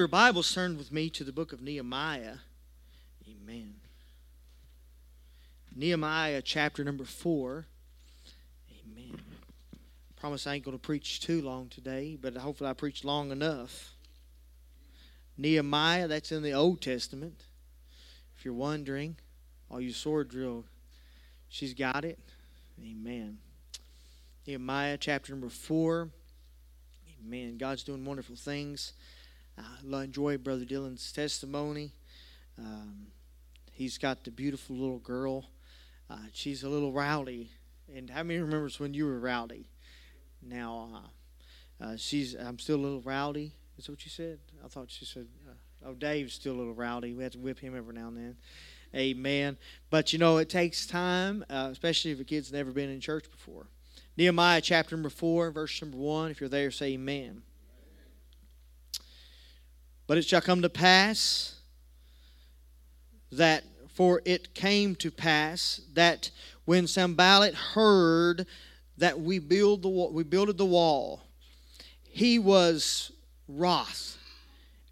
[0.00, 2.36] Your Bibles turned with me to the book of Nehemiah.
[3.28, 3.74] Amen.
[5.76, 7.66] Nehemiah chapter number 4.
[8.80, 9.20] Amen.
[10.16, 13.90] Promise I ain't going to preach too long today, but hopefully I preach long enough.
[15.36, 17.44] Nehemiah, that's in the Old Testament.
[18.38, 19.16] If you're wondering,
[19.70, 20.64] all you sword drill,
[21.50, 22.18] she's got it.
[22.82, 23.36] Amen.
[24.46, 26.08] Nehemiah chapter number 4.
[27.22, 27.58] Amen.
[27.58, 28.94] God's doing wonderful things.
[29.94, 31.92] I enjoy Brother Dylan's testimony.
[32.58, 33.06] Um,
[33.72, 35.50] he's got the beautiful little girl.
[36.08, 37.50] Uh, she's a little rowdy.
[37.94, 39.68] And how many remembers when you were rowdy?
[40.42, 40.88] Now,
[41.80, 42.34] uh, uh, she's.
[42.34, 43.52] I'm still a little rowdy.
[43.78, 44.38] Is that what you said?
[44.64, 45.26] I thought she said.
[45.48, 47.14] Uh, oh, Dave's still a little rowdy.
[47.14, 48.36] We have to whip him every now and then.
[48.94, 49.56] Amen.
[49.88, 53.30] But you know, it takes time, uh, especially if a kid's never been in church
[53.30, 53.66] before.
[54.16, 56.30] Nehemiah chapter number four, verse number one.
[56.30, 57.42] If you're there, say Amen.
[60.10, 61.54] But it shall come to pass
[63.30, 63.62] that,
[63.94, 66.32] for it came to pass that
[66.64, 68.48] when Sanballat heard
[68.96, 71.22] that we build the we builded the wall,
[72.02, 73.12] he was
[73.46, 74.18] wroth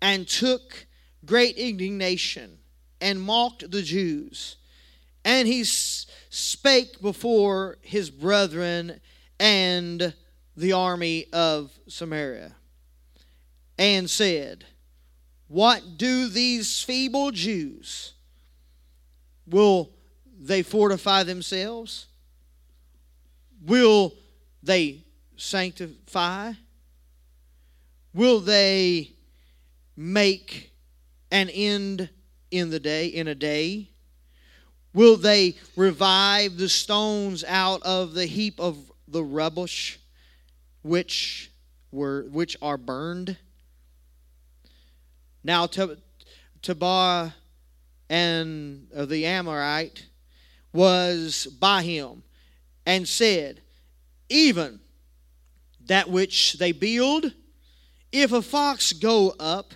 [0.01, 0.87] and took
[1.25, 2.59] great indignation
[3.01, 4.55] and mocked the Jews.
[5.25, 9.01] And he spake before his brethren
[9.41, 10.15] and
[10.57, 12.55] the army of Samaria
[13.77, 14.65] and said,
[15.49, 18.13] what do these feeble Jews?
[19.47, 19.91] Will
[20.39, 22.07] they fortify themselves?
[23.65, 24.15] Will
[24.63, 25.05] they
[25.37, 26.53] sanctify?
[28.15, 29.13] Will they
[29.97, 30.73] make
[31.31, 32.11] an end
[32.51, 33.89] in the day in a day?
[34.95, 39.99] Will they revive the stones out of the heap of the rubbish
[40.83, 41.51] which
[41.91, 43.37] were which are burned?
[45.49, 45.67] Now,
[46.61, 47.31] Tobiah
[48.11, 50.05] and uh, the Amorite
[50.75, 52.23] was by him
[52.85, 53.63] and said,
[54.29, 54.79] Even
[55.87, 57.33] that which they build,
[58.13, 59.73] if a fox go up,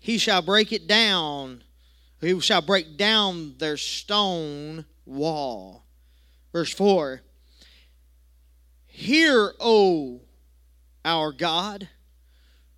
[0.00, 1.64] he shall break it down.
[2.20, 5.86] He shall break down their stone wall.
[6.52, 7.20] Verse 4
[8.86, 10.20] Hear, O
[11.04, 11.88] our God,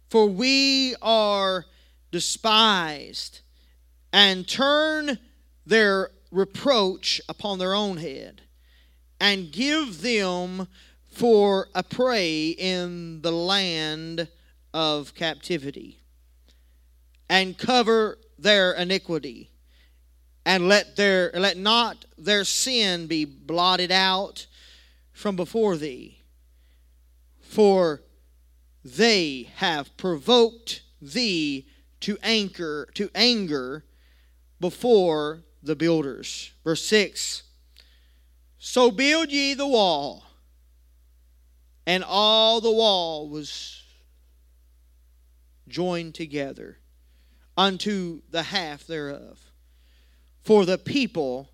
[0.09, 1.67] for we are
[2.13, 3.41] despised
[4.13, 5.19] and turn
[5.67, 8.43] their reproach upon their own head
[9.21, 10.69] and give them
[11.11, 14.29] for a prey in the land
[14.73, 15.99] of captivity
[17.29, 19.51] and cover their iniquity
[20.45, 24.47] and let their let not their sin be blotted out
[25.13, 26.19] from before thee.
[27.41, 28.03] For
[28.85, 31.67] they have provoked thee
[32.03, 33.85] to anchor to anger
[34.61, 36.53] before the builders.
[36.65, 37.43] Verse 6
[38.59, 40.25] So build ye the wall,
[41.87, 43.83] and all the wall was
[45.69, 46.79] joined together
[47.57, 49.51] unto the half thereof.
[50.43, 51.51] For the people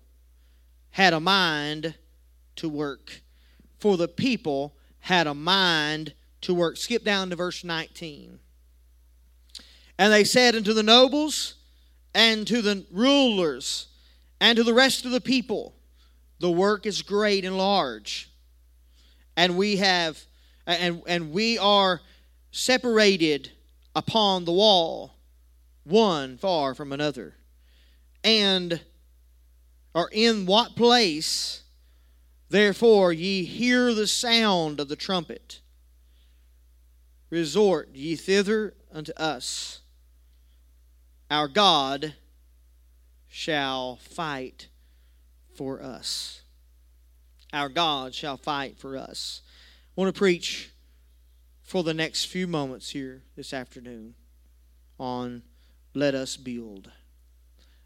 [0.91, 1.95] had a mind
[2.55, 3.21] to work.
[3.79, 6.77] For the people had a mind to work.
[6.77, 8.39] Skip down to verse 19.
[9.99, 11.55] And they said unto the nobles
[12.15, 13.87] and to the rulers
[14.39, 15.75] and to the rest of the people,
[16.39, 18.31] The work is great and large.
[19.35, 20.17] And we have
[20.65, 21.99] and, and we are
[22.51, 23.51] separated
[23.93, 25.15] upon the wall,
[25.83, 27.35] one far from another.
[28.23, 28.79] And
[29.93, 31.63] are in what place,
[32.49, 35.59] therefore, ye hear the sound of the trumpet?
[37.29, 39.81] Resort ye thither unto us
[41.29, 42.15] our God
[43.27, 44.67] shall fight
[45.55, 46.41] for us.
[47.53, 49.41] Our God shall fight for us.
[49.97, 50.71] I want to preach
[51.63, 54.15] for the next few moments here this afternoon
[54.99, 55.43] on
[55.93, 56.91] Let Us Build.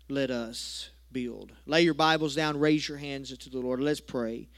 [0.10, 1.52] Let us build.
[1.66, 3.80] Lay your Bibles down, raise your hands to the Lord.
[3.80, 4.50] Let's pray.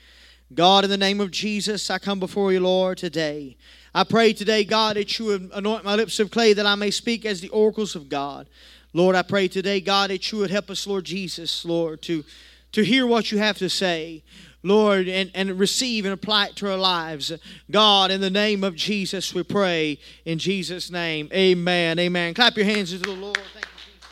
[0.53, 3.57] God, in the name of Jesus, I come before you, Lord, today.
[3.95, 7.25] I pray today, God, that you anoint my lips of clay that I may speak
[7.25, 8.47] as the oracles of God.
[8.95, 12.23] Lord, I pray today, God, that you would help us, Lord Jesus, Lord, to,
[12.71, 14.23] to hear what you have to say.
[14.63, 17.33] Lord, and, and receive and apply it to our lives.
[17.69, 19.99] God, in the name of Jesus, we pray.
[20.23, 21.99] In Jesus' name, amen.
[21.99, 22.33] Amen.
[22.33, 23.37] Clap your hands to the Lord.
[23.53, 24.07] Thank you, Jesus.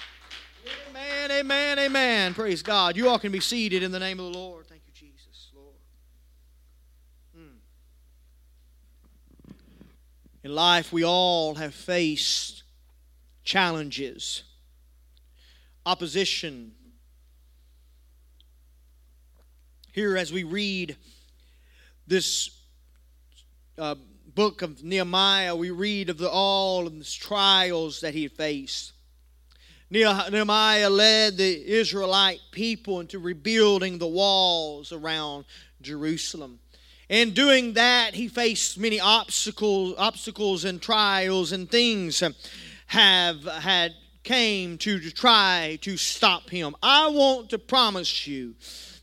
[0.90, 2.34] Amen, amen, amen.
[2.34, 2.98] Praise God.
[2.98, 4.68] You all can be seated in the name of the Lord.
[4.68, 5.76] Thank you, Jesus, Lord.
[7.38, 7.54] Hmm.
[10.44, 12.64] In life, we all have faced
[13.46, 14.44] challenges,
[15.86, 16.72] opposition.
[19.92, 20.96] Here, as we read
[22.08, 22.50] this
[23.78, 23.96] uh,
[24.34, 28.94] book of Nehemiah, we read of the, all of the trials that he faced.
[29.92, 35.46] Nehemiah led the Israelite people into rebuilding the walls around
[35.82, 36.60] Jerusalem.
[37.10, 42.24] In doing that, he faced many obstacles, obstacles and trials and things
[42.88, 46.75] have had came to try to stop him.
[46.81, 48.56] I want to promise you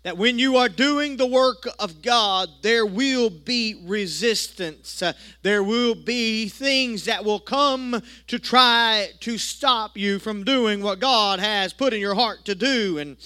[0.03, 5.03] that when you are doing the work of God, there will be resistance.
[5.03, 5.13] Uh,
[5.43, 11.01] there will be things that will come to try to stop you from doing what
[11.01, 12.97] God has put in your heart to do.
[12.97, 13.19] And,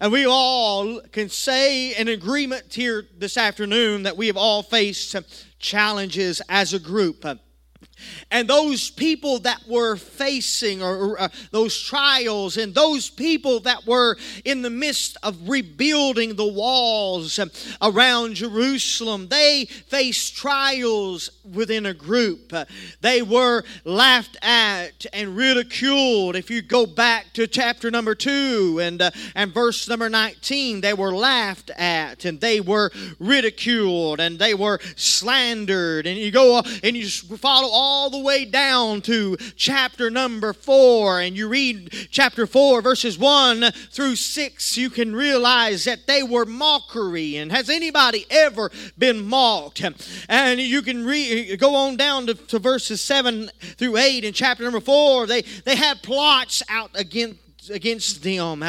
[0.00, 5.14] and we all can say in agreement here this afternoon that we have all faced
[5.58, 7.26] challenges as a group.
[8.30, 14.16] And those people that were facing or, uh, those trials, and those people that were
[14.44, 17.38] in the midst of rebuilding the walls
[17.80, 22.52] around Jerusalem, they faced trials within a group.
[23.00, 26.36] They were laughed at and ridiculed.
[26.36, 30.94] If you go back to chapter number two and, uh, and verse number 19, they
[30.94, 36.06] were laughed at and they were ridiculed and they were slandered.
[36.06, 41.20] And you go uh, and you follow all the way down to chapter number four
[41.20, 46.44] and you read chapter four, verses one through six, you can realize that they were
[46.44, 47.36] mockery.
[47.36, 49.82] And has anybody ever been mocked?
[50.28, 54.62] And you can read, go on down to, to verses seven through eight in chapter
[54.64, 55.26] number four.
[55.26, 58.62] They, they had plots out against against them.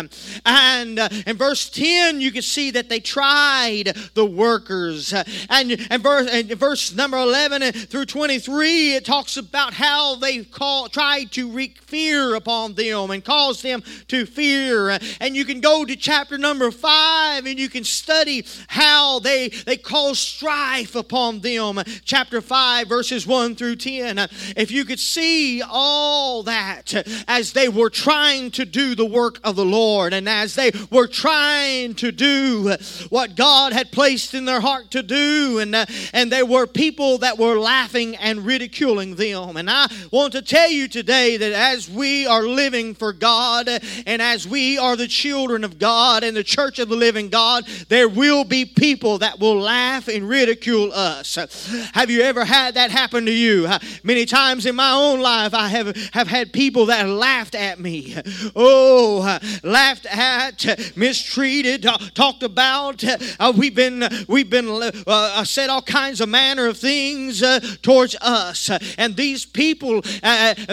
[0.45, 5.13] And uh, in verse 10, you can see that they tried the workers.
[5.49, 10.89] And, and, verse, and verse number 11 through 23, it talks about how they call,
[10.89, 14.97] tried to wreak fear upon them and cause them to fear.
[15.19, 19.77] And you can go to chapter number 5 and you can study how they, they
[19.77, 21.79] caused strife upon them.
[22.03, 24.19] Chapter 5, verses 1 through 10.
[24.55, 26.93] If you could see all that
[27.27, 30.13] as they were trying to do the work of the Lord.
[30.13, 32.75] And as they were trying to do
[33.09, 37.17] what God had placed in their heart to do, and, uh, and there were people
[37.19, 39.57] that were laughing and ridiculing them.
[39.57, 43.69] And I want to tell you today that as we are living for God,
[44.05, 47.65] and as we are the children of God and the church of the living God,
[47.89, 51.35] there will be people that will laugh and ridicule us.
[51.93, 53.69] Have you ever had that happen to you?
[54.03, 58.15] Many times in my own life, I have, have had people that laughed at me.
[58.55, 60.65] Oh, oh, laughed at,
[60.95, 63.03] mistreated, talked about.
[63.03, 67.43] Uh, we've been we've been uh, uh, said all kinds of manner of things
[67.81, 70.01] towards us, and these people,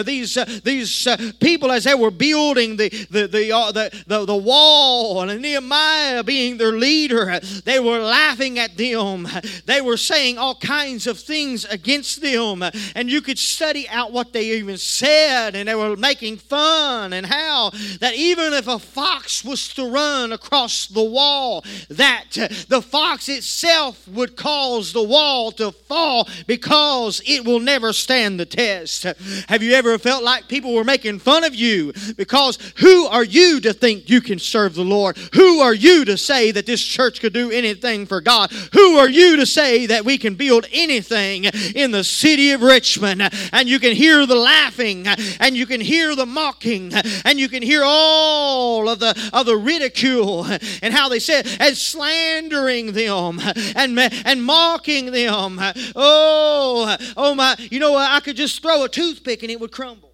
[0.05, 1.07] these these
[1.39, 6.73] people, as they were building the the the, the, the wall, and Nehemiah being their
[6.73, 9.27] leader, they were laughing at them.
[9.65, 12.63] They were saying all kinds of things against them,
[12.95, 17.25] and you could study out what they even said, and they were making fun and
[17.25, 22.25] how that even if a fox was to run across the wall, that
[22.69, 28.45] the fox itself would cause the wall to fall because it will never stand the
[28.45, 29.03] test.
[29.47, 31.93] Have you ever felt like people were making fun of you?
[32.15, 35.17] Because who are you to think you can serve the Lord?
[35.33, 38.51] Who are you to say that this church could do anything for God?
[38.73, 43.21] Who are you to say that we can build anything in the city of Richmond?
[43.51, 46.91] And you can hear the laughing, and you can hear the mocking,
[47.25, 50.45] and you can hear all of the, of the ridicule
[50.81, 53.39] and how they said, and slandering them
[53.75, 55.59] and, and mocking them.
[55.95, 60.10] Oh, oh my, you know, I could just throw a toothpick and it would crumble.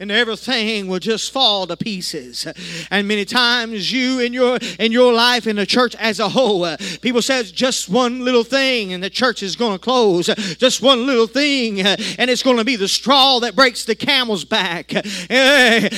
[0.00, 2.46] And everything will just fall to pieces.
[2.90, 6.64] And many times you in your in your life in the church as a whole,
[6.64, 10.26] uh, people says just one little thing and the church is going to close.
[10.58, 13.94] Just one little thing uh, and it's going to be the straw that breaks the
[13.94, 14.92] camel's back.
[14.94, 15.02] Uh,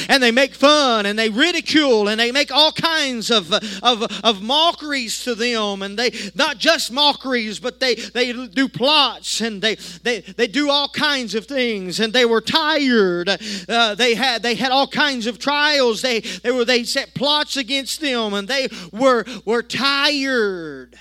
[0.08, 3.52] and they make fun and they ridicule and they make all kinds of
[3.82, 9.40] of, of mockeries to them and they not just mockeries but they they do plots
[9.40, 13.28] and they they they do all kinds of things and they were tired
[13.68, 16.02] uh, they had they had all kinds of trials.
[16.02, 20.96] They they were they set plots against them, and they were were tired.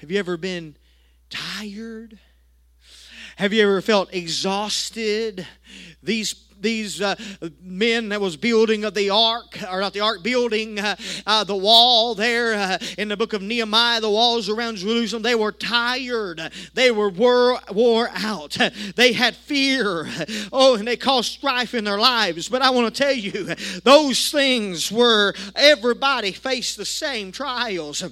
[0.00, 0.76] Have you ever been
[1.30, 2.18] tired?
[3.36, 5.46] Have you ever felt exhausted?
[6.02, 7.16] These these uh,
[7.62, 11.56] men that was building of the ark, or not the ark, building uh, uh, the
[11.56, 16.40] wall there uh, in the book of Nehemiah, the walls around Jerusalem, they were tired.
[16.74, 18.56] They were wore, wore out.
[18.96, 20.06] They had fear.
[20.52, 22.48] Oh, and they caused strife in their lives.
[22.48, 23.54] But I want to tell you,
[23.84, 28.02] those things were everybody faced the same trials.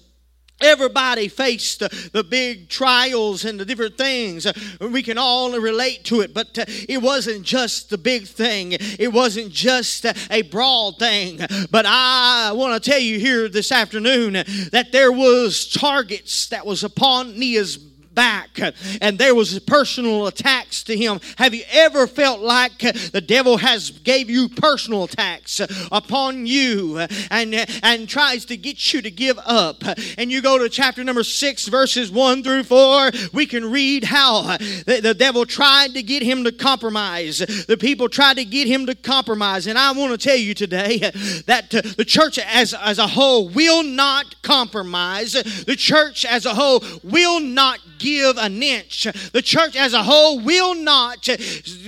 [0.61, 4.47] Everybody faced the, big trials and the different things.
[4.81, 8.73] We can all relate to it, but uh, it wasn't just the big thing.
[8.73, 11.40] It wasn't just a broad thing.
[11.71, 14.33] But I want to tell you here this afternoon
[14.73, 18.59] that there was targets that was upon Nehemiah's back
[19.00, 21.21] and there was personal attacks to him.
[21.38, 25.61] Have you ever felt like the devil has gave you personal attacks
[25.93, 26.99] upon you
[27.31, 29.83] and and tries to get you to give up?
[30.19, 34.57] And you go to chapter number 6 verses 1 through 4 we can read how
[34.57, 37.38] the, the devil tried to get him to compromise.
[37.38, 39.67] The people tried to get him to compromise.
[39.67, 40.99] And i want to tell you today
[41.47, 45.33] that the church as as a whole will not compromise.
[45.33, 49.07] The church as a whole will not give an inch.
[49.33, 51.28] The church as a whole will not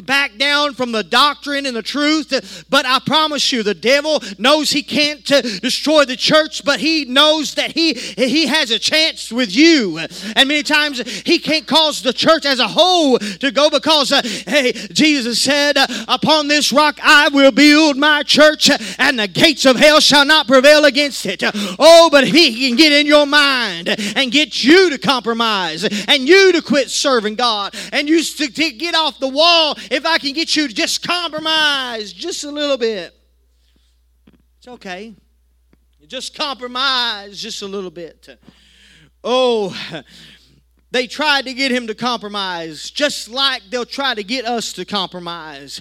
[0.04, 2.64] back down from the doctrine and the truth.
[2.70, 7.54] But I promise you, the devil knows he can't destroy the church, but he knows
[7.54, 9.98] that he, he has a chance with you.
[10.36, 14.22] And many times he can't cause the church as a whole to go because, uh,
[14.46, 15.76] hey, Jesus said,
[16.08, 20.46] Upon this rock I will build my church, and the gates of hell shall not
[20.46, 21.42] prevail against it.
[21.78, 26.52] Oh, but he can get in your mind and get you to compromise and you
[26.52, 30.32] to quit serving God and you to, to get off the wall if I can
[30.32, 33.14] get you to just compromise just a little bit.
[34.58, 35.14] It's okay.
[36.06, 38.28] Just compromise just a little bit.
[39.24, 39.74] Oh,
[40.92, 44.84] they tried to get him to compromise, just like they'll try to get us to
[44.84, 45.80] compromise.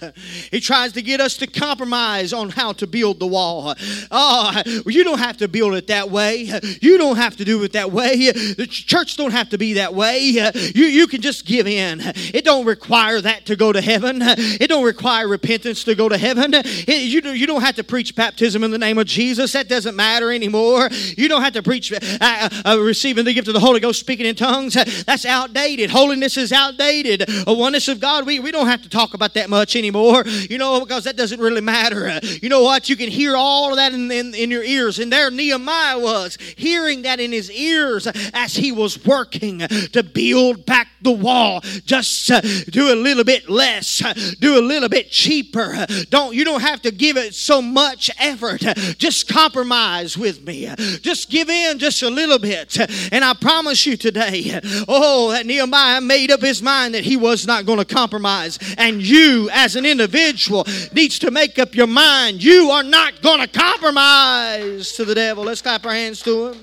[0.49, 3.75] He tries to get us to compromise on how to build the wall.
[4.09, 6.49] Oh, you don't have to build it that way.
[6.81, 8.31] You don't have to do it that way.
[8.31, 10.19] The church don't have to be that way.
[10.19, 11.99] You, you can just give in.
[12.33, 14.19] It don't require that to go to heaven.
[14.21, 16.53] It don't require repentance to go to heaven.
[16.53, 19.51] It, you, you don't have to preach baptism in the name of Jesus.
[19.51, 20.89] That doesn't matter anymore.
[21.17, 24.25] You don't have to preach uh, uh, receiving the gift of the Holy Ghost, speaking
[24.25, 24.77] in tongues.
[25.05, 25.89] That's outdated.
[25.89, 27.25] Holiness is outdated.
[27.47, 30.57] A oneness of God, we, we don't have to talk about that much anymore, you
[30.57, 32.19] know, because that doesn't really matter.
[32.41, 32.89] You know what?
[32.89, 34.99] You can hear all of that in, in, in your ears.
[34.99, 40.65] And there Nehemiah was, hearing that in his ears as he was working to build
[40.65, 41.61] back the wall.
[41.85, 44.01] Just uh, do a little bit less,
[44.39, 45.85] do a little bit cheaper.
[46.09, 48.61] Don't you don't have to give it so much effort.
[48.97, 50.69] Just compromise with me.
[51.01, 52.77] Just give in just a little bit.
[53.11, 54.59] And I promise you today,
[54.93, 58.59] Oh, that Nehemiah made up his mind that he was not going to compromise.
[58.77, 62.43] And you, as an individual, needs to make up your mind.
[62.43, 65.45] You are not going to compromise to the devil.
[65.45, 66.61] Let's clap our hands to him.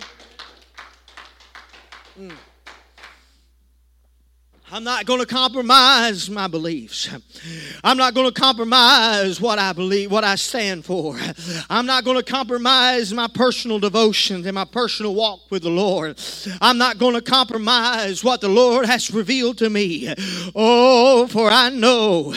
[4.70, 7.08] I'm not going to compromise my beliefs.
[7.82, 11.18] I'm not going to compromise what I believe, what I stand for.
[11.70, 16.20] I'm not going to compromise my personal devotions and my personal walk with the Lord.
[16.60, 20.12] I'm not going to compromise what the Lord has revealed to me.
[20.54, 22.34] Oh, for I know,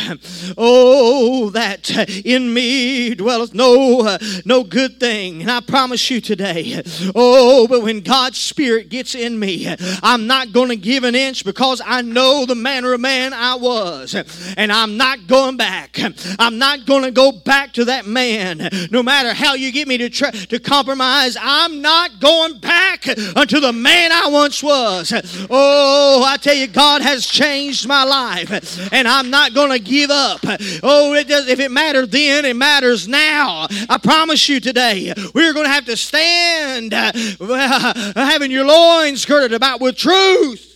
[0.57, 1.89] oh, that
[2.25, 5.41] in me dwelleth no, no good thing.
[5.41, 6.81] And I promise you today,
[7.13, 11.43] oh, but when God's Spirit gets in me, I'm not going to give an inch
[11.43, 14.15] because I know know the manner of man I was.
[14.57, 15.97] And I'm not going back.
[16.37, 18.69] I'm not going to go back to that man.
[18.91, 23.59] No matter how you get me to, try, to compromise, I'm not going back unto
[23.59, 25.11] the man I once was.
[25.49, 28.91] Oh, I tell you, God has changed my life.
[28.93, 30.41] And I'm not going to give up.
[30.83, 33.67] Oh, it does, if it mattered then, it matters now.
[33.89, 37.11] I promise you today, we're going to have to stand uh,
[38.15, 40.70] having your loins girded about with truth.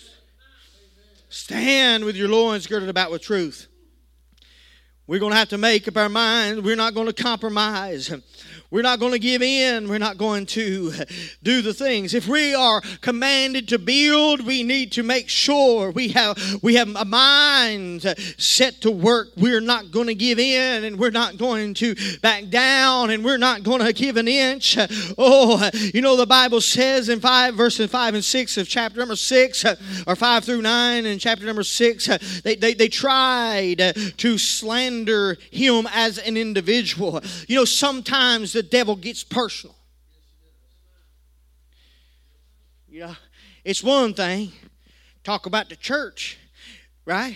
[1.36, 3.68] Stand with your loins girded about with truth.
[5.06, 6.62] We're going to have to make up our minds.
[6.62, 8.10] We're not going to compromise.
[8.76, 9.88] We're not going to give in.
[9.88, 10.92] We're not going to
[11.44, 12.14] do the things.
[12.14, 16.94] If we are commanded to build, we need to make sure we have we have
[16.94, 18.02] a mind
[18.38, 19.30] set to work.
[19.38, 23.38] We're not going to give in and we're not going to back down and we're
[23.38, 24.78] not going to give an inch.
[25.18, 29.16] Oh, you know the Bible says in 5 verses 5 and 6 of chapter number
[29.16, 29.66] 6
[30.06, 33.78] or 5 through 9 and chapter number 6 they, they, they tried
[34.18, 37.22] to slander him as an individual.
[37.48, 39.76] You know sometimes the devil gets personal.
[42.88, 43.16] You know,
[43.64, 44.52] it's one thing
[45.24, 46.38] talk about the church,
[47.06, 47.36] right?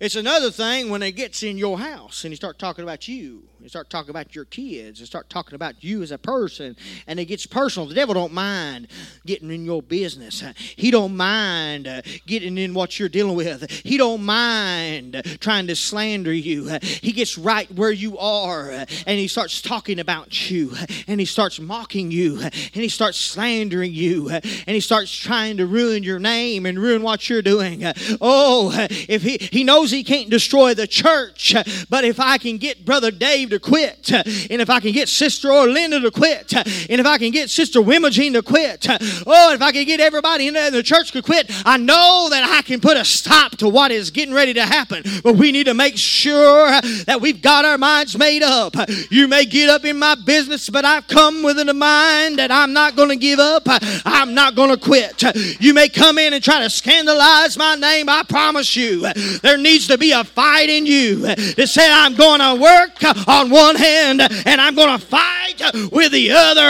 [0.00, 3.48] It's another thing when it gets in your house and you start talking about you.
[3.66, 6.76] You start talking about your kids and start talking about you as a person
[7.08, 7.88] and it gets personal.
[7.88, 8.86] The devil don't mind
[9.26, 10.44] getting in your business.
[10.76, 13.68] He don't mind uh, getting in what you're dealing with.
[13.68, 16.78] He don't mind trying to slander you.
[16.80, 21.18] He gets right where you are uh, and he starts talking about you uh, and
[21.18, 25.66] he starts mocking you uh, and he starts slandering you and he starts trying to
[25.66, 27.82] ruin your name and ruin what you're doing.
[28.20, 31.52] Oh, if he he knows he can't destroy the church,
[31.90, 35.48] but if I can get brother Dave to quit, and if I can get Sister
[35.48, 38.86] Orlinda to quit, and if I can get Sister Wimogene to quit,
[39.26, 42.62] oh, if I can get everybody in the church to quit, I know that I
[42.62, 45.02] can put a stop to what is getting ready to happen.
[45.22, 46.68] But we need to make sure
[47.06, 48.74] that we've got our minds made up.
[49.10, 52.72] You may get up in my business, but I've come with a mind that I'm
[52.72, 53.62] not going to give up.
[54.04, 55.22] I'm not going to quit.
[55.60, 58.08] You may come in and try to scandalize my name.
[58.08, 59.00] I promise you,
[59.42, 63.45] there needs to be a fight in you that say, I'm going to work on
[63.50, 65.60] one hand and I'm going to fight
[65.92, 66.60] with the other.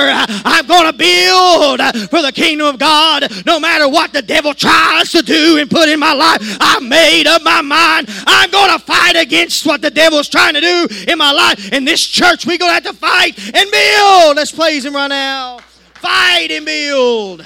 [0.44, 1.80] I'm going to build
[2.10, 5.88] for the kingdom of God no matter what the devil tries to do and put
[5.88, 6.40] in my life.
[6.60, 8.08] I've made up my mind.
[8.26, 11.72] I'm going to fight against what the devil's trying to do in my life.
[11.72, 14.36] In this church, we're going to have to fight and build.
[14.36, 15.58] Let's praise him right now.
[15.94, 17.44] Fight and build.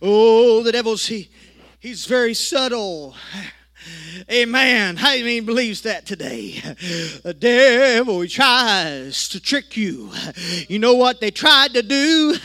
[0.00, 1.30] Oh, the devil's he,
[1.80, 3.14] he's very subtle.
[4.30, 4.96] Amen.
[4.96, 6.60] How many believes that today?
[7.22, 10.10] The devil tries to trick you.
[10.68, 12.36] You know what they tried to do?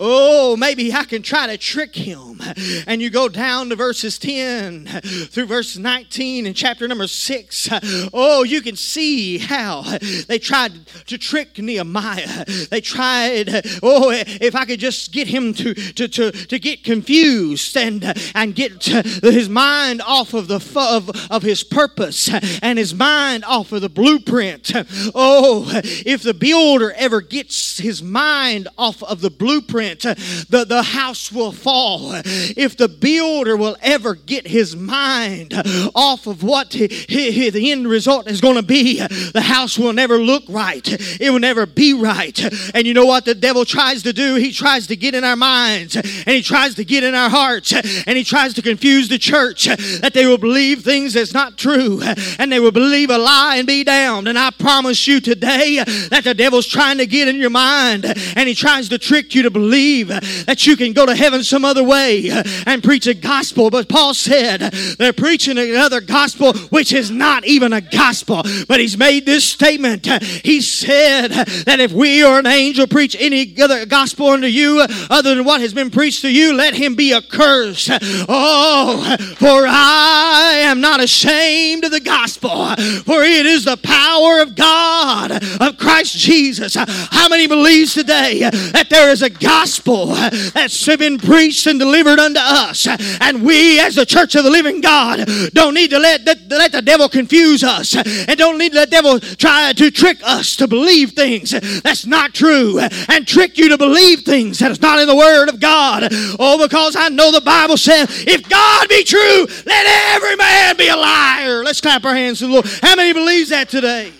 [0.00, 2.40] Oh, maybe I can try to trick him.
[2.86, 7.68] And you go down to verses 10 through verse 19 in chapter number 6.
[8.12, 9.82] Oh, you can see how
[10.28, 12.44] they tried to trick Nehemiah.
[12.70, 13.48] They tried,
[13.82, 18.04] oh, if I could just get him to, to, to, to get confused and,
[18.34, 22.28] and get his mind off of the of, of his purpose
[22.62, 24.72] and his mind off of the blueprint.
[25.14, 31.32] Oh, if the builder ever gets his mind off of the blueprint, the, the house
[31.32, 32.12] will fall.
[32.24, 35.54] If the builder will ever get his mind
[35.94, 39.92] off of what he, he, the end result is going to be, the house will
[39.92, 40.86] never look right.
[41.20, 42.38] It will never be right.
[42.74, 44.36] And you know what the devil tries to do?
[44.36, 47.72] He tries to get in our minds and he tries to get in our hearts
[47.72, 51.56] and he tries to confuse the church that they will believe believe things that's not
[51.56, 52.00] true
[52.38, 54.28] and they will believe a lie and be damned.
[54.28, 58.48] And I promise you today that the devil's trying to get in your mind and
[58.48, 61.82] he tries to trick you to believe that you can go to heaven some other
[61.82, 62.28] way
[62.66, 63.70] and preach a gospel.
[63.70, 64.60] But Paul said
[64.98, 68.42] they're preaching another gospel which is not even a gospel.
[68.68, 70.06] But he's made this statement.
[70.06, 75.34] He said that if we or an angel preach any other gospel unto you other
[75.34, 77.90] than what has been preached to you, let him be accursed.
[78.28, 82.66] Oh, for I I am not ashamed of the gospel,
[83.04, 86.74] for it is the power of God of Christ Jesus.
[86.74, 92.40] How many believes today that there is a gospel that's been preached and delivered unto
[92.40, 92.88] us,
[93.20, 96.72] and we, as the church of the living God, don't need to let, let, let
[96.72, 100.66] the devil confuse us, and don't need let the devil try to trick us to
[100.66, 101.50] believe things
[101.82, 105.48] that's not true, and trick you to believe things that is not in the Word
[105.48, 106.08] of God.
[106.38, 110.76] Oh, because I know the Bible says, if God be true, let every man man
[110.76, 111.62] be a liar.
[111.62, 112.66] Let's clap our hands to the Lord.
[112.82, 114.12] How many believes that today?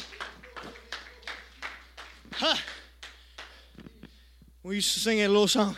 [2.33, 2.57] Huh.
[4.63, 5.77] We used to sing a little song.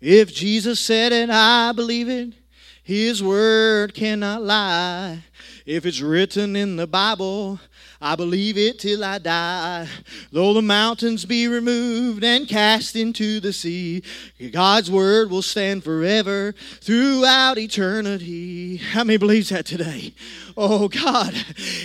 [0.00, 2.34] If Jesus said it, I believe it.
[2.82, 5.24] His word cannot lie.
[5.66, 7.60] If it's written in the Bible,
[8.00, 9.88] I believe it till I die.
[10.30, 14.04] Though the mountains be removed and cast into the sea,
[14.52, 18.76] God's word will stand forever throughout eternity.
[18.76, 20.14] How many believes that today?
[20.60, 21.34] Oh God,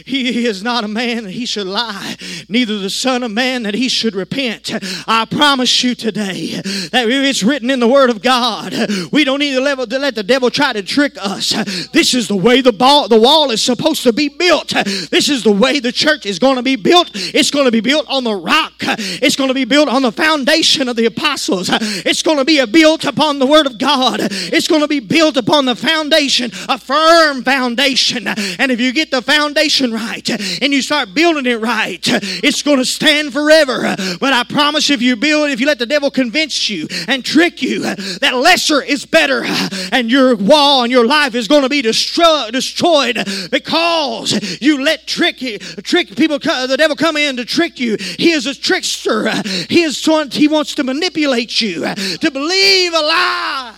[0.03, 2.15] He is not a man that He should lie,
[2.49, 4.71] neither the Son of Man that He should repent.
[5.07, 6.59] I promise you today
[6.91, 8.73] that it's written in the Word of God.
[9.11, 11.51] We don't need to let the devil try to trick us.
[11.91, 14.69] This is the way the, ball, the wall is supposed to be built.
[14.69, 17.11] This is the way the church is going to be built.
[17.13, 18.73] It's going to be built on the rock.
[18.79, 21.69] It's going to be built on the foundation of the apostles.
[21.71, 24.17] It's going to be built upon the Word of God.
[24.19, 28.27] It's going to be built upon the foundation, a firm foundation.
[28.71, 30.29] If you get the foundation right
[30.61, 32.01] and you start building it right,
[32.43, 33.95] it's going to stand forever.
[34.19, 37.61] But I promise if you build, if you let the devil convince you and trick
[37.61, 39.43] you that lesser is better
[39.91, 43.17] and your wall and your life is going to be destroy, destroyed
[43.51, 45.37] because you let trick,
[45.83, 47.97] trick people, the devil come in to trick you.
[47.99, 49.29] He is a trickster.
[49.69, 53.75] He is he wants to manipulate you to believe a lie.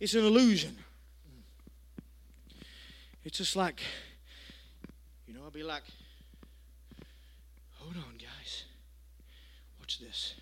[0.00, 0.77] It's an illusion.
[3.28, 3.82] It's just like,
[5.26, 5.82] you know, I'll be like,
[7.74, 8.64] hold on, guys.
[9.78, 10.32] Watch this.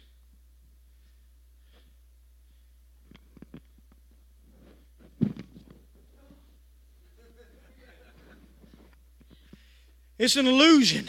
[10.17, 11.09] It's an illusion.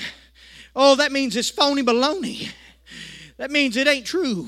[0.75, 2.49] Oh, that means it's phony baloney.
[3.37, 4.47] That means it ain't true.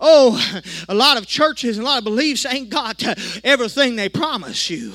[0.00, 3.02] Oh, a lot of churches and a lot of beliefs ain't got
[3.44, 4.92] everything they promise you.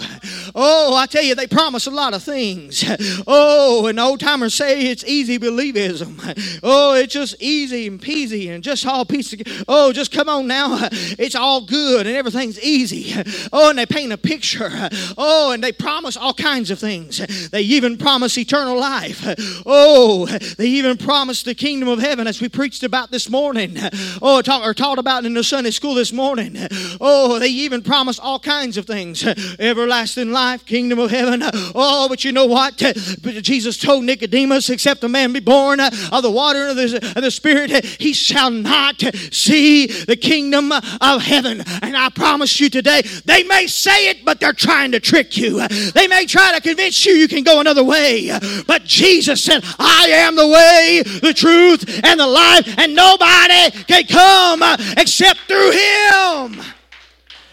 [0.56, 2.84] Oh, I tell you, they promise a lot of things.
[3.28, 6.60] Oh, and old timers say it's easy believism.
[6.64, 9.34] Oh, it's just easy and peasy and just all piece
[9.68, 10.88] oh, just come on now.
[10.92, 13.14] It's all good and everything's easy.
[13.52, 14.70] Oh, and they paint a picture.
[15.18, 17.50] Oh, and they promise all kinds of things.
[17.50, 19.24] They even promise eternal life.
[19.66, 20.26] Oh,
[20.58, 23.78] they even promise the kingdom of heaven as we preached about this morning.
[24.22, 26.56] Oh, talk, or taught about in the Sunday school this morning.
[27.02, 29.26] Oh, they even promise all kinds of things.
[29.60, 31.42] Everlasting life, kingdom of heaven.
[31.44, 32.78] Oh, but you know what?
[32.78, 37.84] Jesus told Nicodemus, except a man be born of the water and of the Spirit,
[37.86, 41.62] he shall not see the kingdom of heaven.
[41.82, 45.68] And I promise you today, they may say it, but they're trying to trick you.
[45.68, 48.32] They may try to convince you you can go another way.
[48.66, 54.06] But Jesus said, I am the way, the truth, and the life, and nobody can
[54.06, 54.62] come
[54.98, 56.62] except through Him.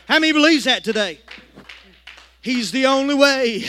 [0.08, 1.20] How many believes that today?
[2.42, 3.64] He's the only way.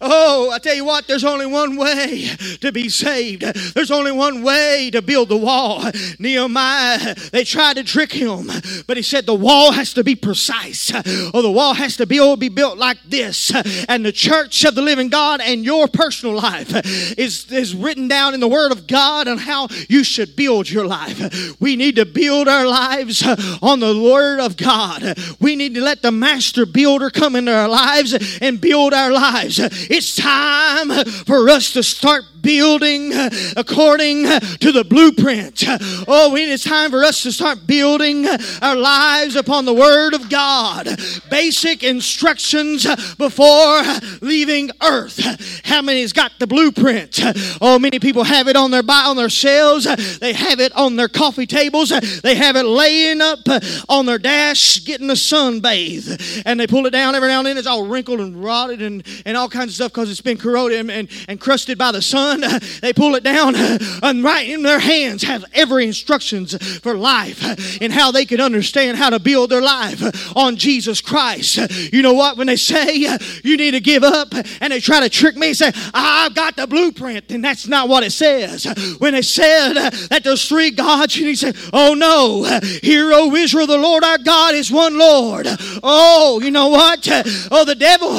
[0.00, 2.28] Oh, I tell you what, there's only one way
[2.60, 3.42] to be saved.
[3.42, 5.82] There's only one way to build the wall.
[6.20, 8.46] Nehemiah, they tried to trick him,
[8.86, 10.94] but he said the wall has to be precise.
[11.34, 13.52] Or the wall has to be, oh, be built like this.
[13.88, 16.72] And the church of the living God and your personal life
[17.18, 20.86] is, is written down in the Word of God on how you should build your
[20.86, 21.60] life.
[21.60, 23.26] We need to build our lives
[23.60, 25.18] on the Word of God.
[25.40, 29.12] We need to let the master builder come into our lives lives and build our
[29.12, 29.58] lives.
[29.58, 33.10] It's time for us to start building
[33.56, 34.24] according
[34.58, 35.64] to the blueprint.
[36.06, 38.26] Oh, it's time for us to start building
[38.62, 40.88] our lives upon the Word of God.
[41.30, 43.82] Basic instructions before
[44.20, 45.18] leaving earth.
[45.64, 47.20] How many's got the blueprint?
[47.60, 50.18] Oh, many people have it on their on their shelves.
[50.18, 51.92] They have it on their coffee tables.
[52.20, 53.40] They have it laying up
[53.88, 57.58] on their dash, getting a sunbathe, and they pull it down every now and then.
[57.58, 60.78] It's all wrinkled and rotted and, and all kinds of stuff because it's been corroded
[60.78, 62.33] and, and, and crusted by the sun.
[62.42, 66.94] Uh, they pull it down uh, and right in their hands have every instructions for
[66.94, 71.58] life uh, and how they can understand how to build their life on Jesus Christ.
[71.92, 72.36] You know what?
[72.36, 72.96] When they say
[73.42, 76.66] you need to give up and they try to trick me say, I've got the
[76.66, 78.66] blueprint, and that's not what it says.
[78.98, 82.44] When they said that there's three gods, and he said, Oh no,
[82.82, 85.46] hear, O Israel, the Lord our God is one Lord.
[85.82, 87.06] Oh, you know what?
[87.50, 88.10] Oh, the devil,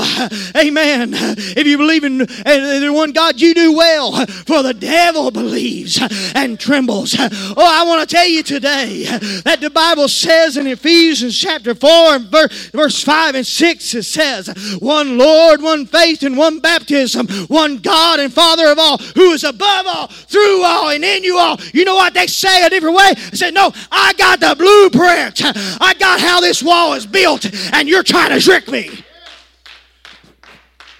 [0.56, 1.12] amen.
[1.14, 6.00] If you believe in the one God, you do well, for the devil believes
[6.36, 7.16] and trembles.
[7.20, 9.04] Oh, I want to tell you today
[9.44, 14.78] that the Bible says in Ephesians chapter 4 and verse 5 and 6, it says,
[14.80, 19.44] One Lord, one faith, and one baptism, one God and Father of all, who is
[19.44, 21.60] above all, through all, and in you all.
[21.74, 23.14] You know what they say a different way?
[23.32, 25.42] They say, No, I got the blueprint.
[25.82, 28.90] I got how this wall is built, and you're trying to trick me.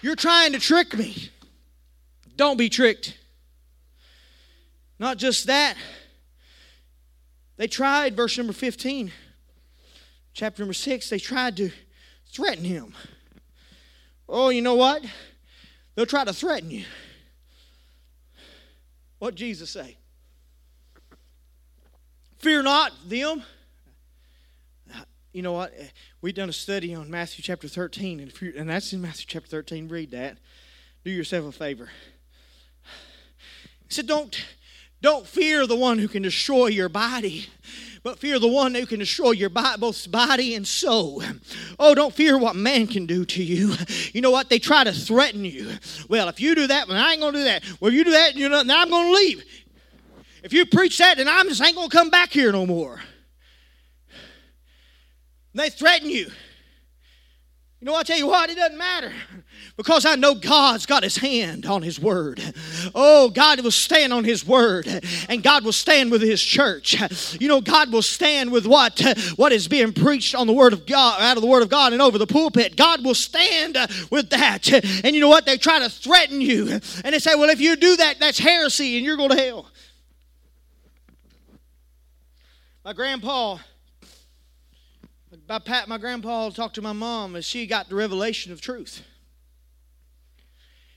[0.02, 1.32] You're trying to trick me.
[2.36, 3.18] Don't be tricked.
[5.00, 5.76] Not just that,
[7.58, 9.12] they tried, verse number 15,
[10.34, 11.72] chapter number 6, they tried to
[12.28, 12.94] threaten him.
[14.28, 15.06] Oh, you know what?
[15.96, 16.86] They'll try to threaten you.
[19.20, 19.98] What Jesus say?
[22.40, 23.44] Fear not them
[25.36, 25.74] you know what?
[26.22, 29.50] We've done a study on Matthew chapter 13, and, you, and that's in Matthew chapter
[29.50, 29.90] 13.
[29.90, 30.38] Read that.
[31.04, 31.90] Do yourself a favor.
[33.88, 34.46] He said, Don't,
[35.02, 37.48] don't fear the one who can destroy your body,
[38.04, 41.24] but fear the one who can destroy your body, both body and soul.
[41.80, 43.76] Oh, don't fear what man can do to you.
[44.14, 44.50] You know what?
[44.50, 45.72] They try to threaten you.
[46.08, 47.64] Well, if you do that, well, I ain't to do that.
[47.80, 49.44] Well, you do that, you know, then I'm to leave.
[50.44, 53.02] If you preach that, then I'm just ain't to come back here no more.
[55.56, 56.30] They threaten you.
[57.86, 59.14] You know, I tell you what, it doesn't matter
[59.78, 62.42] because I know God's got His hand on His Word.
[62.96, 64.88] Oh, God will stand on His Word,
[65.30, 66.96] and God will stand with His church.
[67.40, 69.04] You know, God will stand with what
[69.36, 71.94] what is being preached on the Word of God, out of the Word of God,
[71.94, 72.76] and over the pulpit.
[72.76, 73.78] God will stand
[74.10, 74.68] with that.
[75.06, 75.46] And you know what?
[75.46, 78.98] They try to threaten you, and they say, "Well, if you do that, that's heresy,
[78.98, 79.68] and you're going to hell."
[82.84, 83.60] My grandpa
[85.48, 89.04] my, Pat, my grandpa talked to my mom, and she got the revelation of truth.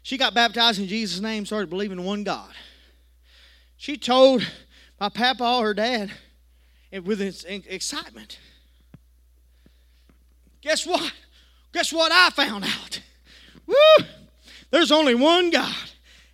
[0.02, 2.52] She got baptized in Jesus' name, started believing in one God.
[3.76, 4.46] She told
[4.98, 6.10] my papa, her dad,
[7.04, 8.38] with excitement.
[10.62, 11.12] Guess what?
[11.72, 13.00] Guess what I found out?
[13.66, 14.06] Woo!
[14.70, 15.76] There's only one God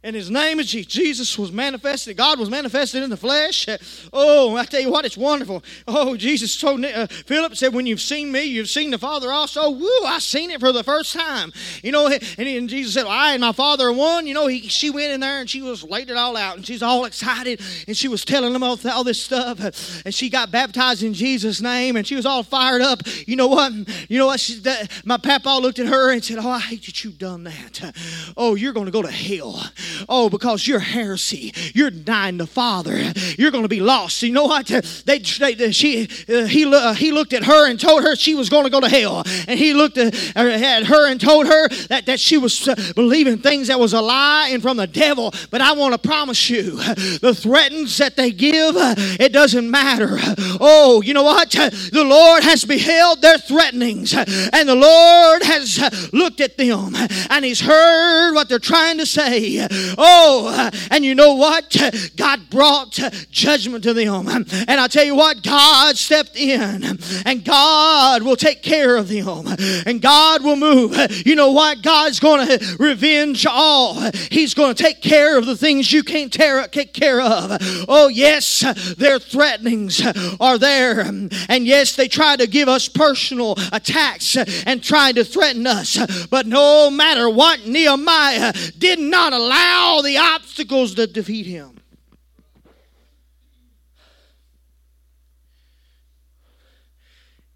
[0.05, 1.39] and his name is Jesus.
[1.39, 2.17] Was manifested.
[2.17, 3.67] God was manifested in the flesh.
[4.13, 5.65] Oh, I tell you what, it's wonderful.
[5.89, 9.71] Oh, Jesus told uh, Philip said, "When you've seen me, you've seen the Father also."
[9.71, 10.05] Woo!
[10.07, 11.53] I seen it for the first time.
[11.83, 14.61] You know, and, and Jesus said, "I and my Father are one." You know, he,
[14.69, 17.63] she went in there and she was laid it all out, and she's all excited,
[17.89, 21.63] and she was telling them all, all this stuff, and she got baptized in Jesus'
[21.63, 23.01] name, and she was all fired up.
[23.27, 23.73] You know what?
[24.11, 24.39] You know what?
[24.39, 27.45] She, that, my papa looked at her and said, "Oh, I hate that you've done
[27.45, 27.95] that.
[28.37, 29.63] Oh, you're going to go to hell."
[30.09, 31.53] Oh, because you're heresy.
[31.75, 33.13] You're denying the Father.
[33.39, 34.23] You're going to be lost.
[34.23, 34.67] You know what?
[34.67, 38.49] They, they she, uh, he, uh, he looked at her and told her she was
[38.49, 39.25] going to go to hell.
[39.49, 42.75] And he looked at, uh, at her and told her that, that she was uh,
[42.95, 45.33] believing things that was a lie and from the devil.
[45.51, 46.77] But I want to promise you,
[47.19, 50.19] the threats that they give, it doesn't matter.
[50.61, 51.51] Oh, you know what?
[51.51, 56.95] The Lord has beheld their threatenings, and the Lord has looked at them,
[57.31, 59.67] and He's heard what they're trying to say.
[59.99, 61.77] Oh, and you know what?
[62.17, 62.99] God brought
[63.31, 64.29] judgment to them.
[64.29, 69.47] And I tell you what, God stepped in and God will take care of them
[69.87, 70.97] and God will move.
[71.27, 71.83] You know what?
[71.83, 74.01] God's going to revenge all.
[74.31, 77.59] He's going to take care of the things you can't take care of.
[77.89, 78.61] Oh, yes,
[78.97, 80.03] their threatenings
[80.41, 81.01] are there.
[81.01, 86.27] And yes, they try to give us personal attacks and try to threaten us.
[86.27, 91.81] But no matter what, Nehemiah did not allow all the obstacles that defeat him.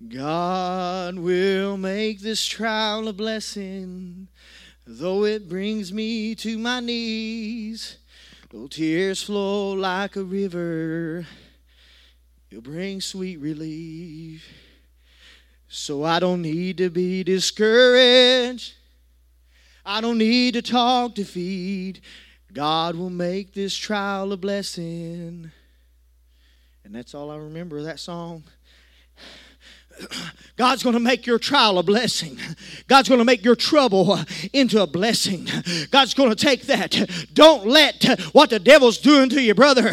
[0.09, 4.29] God will make this trial a blessing,
[4.87, 7.99] though it brings me to my knees.
[8.51, 11.27] Though tears flow like a river,
[12.49, 14.47] He'll bring sweet relief.
[15.69, 18.75] So I don't need to be discouraged.
[19.91, 22.03] I don't need to talk defeat.
[22.53, 25.51] God will make this trial a blessing.
[26.85, 28.45] And that's all I remember of that song.
[30.57, 32.37] God's going to make your trial a blessing.
[32.89, 34.19] God's going to make your trouble
[34.53, 35.49] into a blessing.
[35.93, 37.29] God's going to take that.
[37.33, 39.91] Don't let what the devil's doing to your brother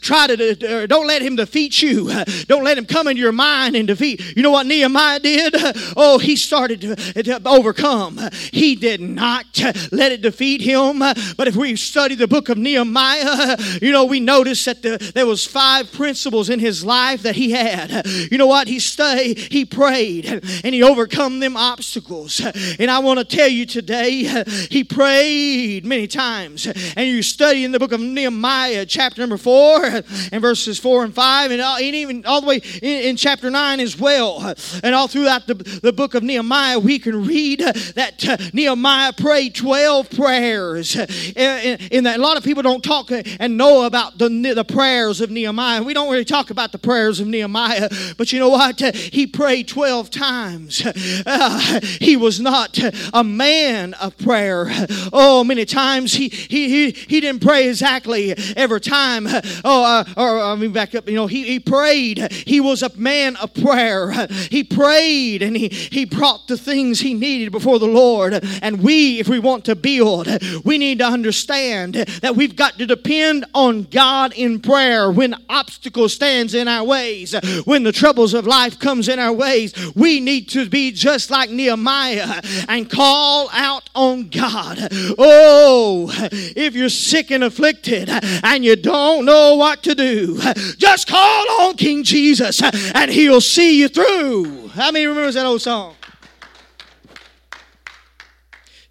[0.00, 2.10] try to, don't let him defeat you.
[2.46, 4.36] Don't let him come into your mind and defeat.
[4.36, 5.54] You know what Nehemiah did?
[5.96, 8.18] Oh, he started to overcome.
[8.52, 9.46] He did not
[9.92, 10.98] let it defeat him.
[10.98, 15.26] But if we study the book of Nehemiah, you know, we notice that the, there
[15.26, 18.04] was five principles in his life that he had.
[18.06, 18.66] You know what?
[18.66, 22.40] He stayed, he prayed and he overcome them obstacles.
[22.78, 26.66] And I want to tell you today, he prayed many times.
[26.66, 31.14] And you study in the book of Nehemiah, chapter number four, and verses four and
[31.14, 34.54] five, and, even all the way in, chapter nine as well.
[34.82, 40.10] And all throughout the, the book of Nehemiah, we can read that Nehemiah prayed 12
[40.10, 40.96] prayers.
[40.96, 45.30] In that, a lot of people don't talk and know about the, the prayers of
[45.30, 45.82] Nehemiah.
[45.82, 48.80] We don't really talk about the prayers of Nehemiah, but you know what?
[48.80, 50.86] He prayed 12 12 times.
[51.30, 52.78] Uh, he was not
[53.12, 54.66] a man of prayer.
[55.12, 59.26] Oh, many times he, he, he, he didn't pray exactly every time.
[59.64, 62.32] Oh, uh, or I mean, back up, you know, he, he prayed.
[62.32, 64.26] He was a man of prayer.
[64.50, 68.40] He prayed and he, he brought the things he needed before the Lord.
[68.62, 70.28] And we, if we want to build,
[70.64, 76.08] we need to understand that we've got to depend on God in prayer when obstacle
[76.08, 80.48] stands in our ways, when the troubles of life comes in our ways, we need
[80.50, 84.88] to be just like Nehemiah and call out on God.
[85.18, 90.38] Oh, if you're sick and afflicted and you don't know what to do,
[90.76, 94.68] just call on King Jesus and he'll see you through.
[94.68, 95.94] How many remembers that old song?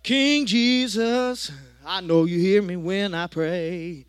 [0.04, 1.52] King Jesus,
[1.86, 4.06] I know you hear me when I pray.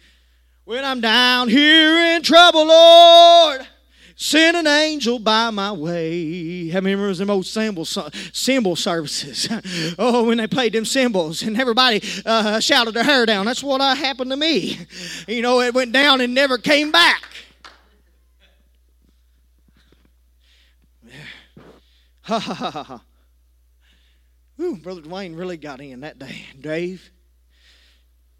[0.64, 3.66] When I'm down here in trouble, Lord.
[4.20, 6.68] Send an angel by my way.
[6.70, 9.48] How many remember them old cymbal, cymbal services?
[9.98, 13.46] oh, when they played them cymbals and everybody uh, shouted their hair down.
[13.46, 14.78] That's what uh, happened to me.
[15.28, 17.22] You know, it went down and never came back.
[22.22, 23.02] Ha ha ha ha.
[24.60, 26.44] Ooh, Brother Dwayne really got in that day.
[26.60, 27.10] Dave,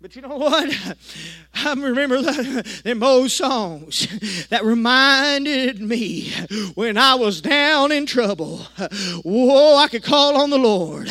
[0.01, 0.97] But you know what?
[1.55, 4.07] I remember the, them old songs
[4.49, 6.31] that reminded me
[6.77, 8.59] when I was down in trouble.
[9.25, 11.11] Whoa, I could call on the Lord.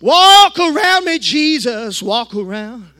[0.00, 2.90] Walk around me, Jesus, walk around.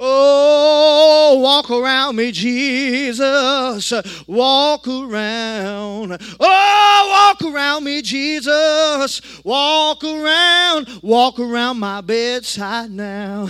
[0.00, 3.92] Oh, walk around me, Jesus.
[4.28, 6.16] Walk around.
[6.38, 9.20] Oh, walk around me, Jesus.
[9.44, 10.88] Walk around.
[11.02, 13.48] Walk around my bedside now.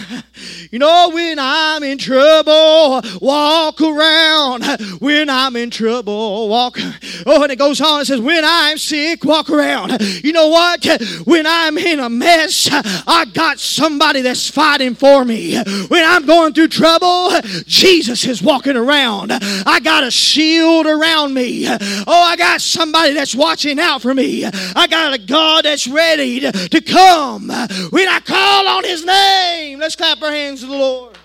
[0.70, 4.64] You know, when I'm in trouble, walk around.
[5.00, 6.78] When I'm in trouble, walk.
[7.26, 8.00] Oh, and it goes on.
[8.00, 10.00] It says, when I'm sick, walk around.
[10.24, 10.86] You know what?
[11.24, 15.56] When I'm in a mess, I got somebody that's fighting for me.
[15.88, 17.32] When I'm going going through trouble,
[17.66, 19.32] Jesus is walking around.
[19.32, 21.66] I got a shield around me.
[21.66, 24.44] Oh, I got somebody that's watching out for me.
[24.44, 27.48] I got a God that's ready to, to come
[27.90, 29.80] when I call on His name.
[29.80, 31.18] Let's clap our hands to the Lord.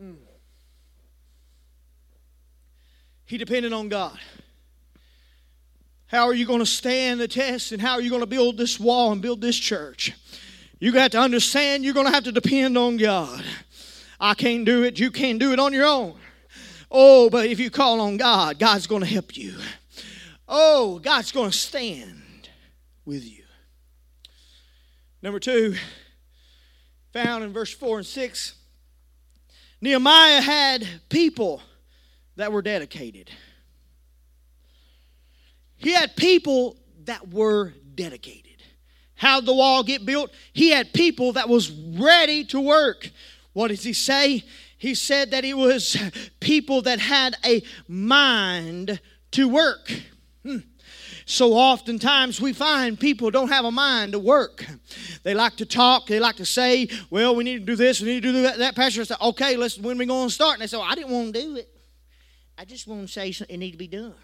[0.00, 0.12] Hmm.
[3.26, 4.18] He depended on God.
[6.08, 8.56] How are you going to stand the test and how are you going to build
[8.56, 10.14] this wall and build this church?
[10.80, 13.44] You got to understand you're going to have to depend on God.
[14.18, 16.14] I can't do it, you can't do it on your own.
[16.90, 19.54] Oh, but if you call on God, God's going to help you.
[20.48, 22.48] Oh, God's going to stand
[23.04, 23.44] with you.
[25.20, 25.74] Number two,
[27.12, 28.54] found in verse 4 and 6,
[29.82, 31.60] Nehemiah had people
[32.36, 33.30] that were dedicated.
[35.78, 38.62] He had people that were dedicated.
[39.14, 40.30] How'd the wall get built?
[40.52, 43.10] He had people that was ready to work.
[43.52, 44.44] What does he say?
[44.76, 45.96] He said that it was
[46.40, 49.00] people that had a mind
[49.32, 49.92] to work.
[50.44, 50.58] Hmm.
[51.26, 54.64] So oftentimes we find people don't have a mind to work.
[55.24, 56.06] They like to talk.
[56.06, 58.00] They like to say, "Well, we need to do this.
[58.00, 60.54] We need to do that." That pastor said, "Okay, let's when we going to start?"
[60.54, 61.68] And they say, well, "I didn't want to do it.
[62.56, 64.14] I just want to say it need to be done."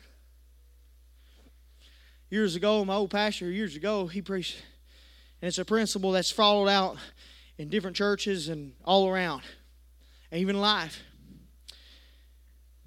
[2.31, 4.57] Years ago, my old pastor years ago, he preached,
[5.41, 6.97] and it's a principle that's followed out
[7.59, 9.43] in different churches and all around,
[10.31, 11.03] and even life.